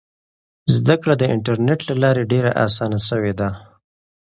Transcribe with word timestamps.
زده 0.75 0.95
کړه 1.01 1.15
د 1.17 1.23
انټرنیټ 1.35 1.79
له 1.89 1.95
لارې 2.03 2.23
ډېره 2.31 2.51
اسانه 2.65 2.99
سوې 3.09 3.33
ده. 3.39 3.49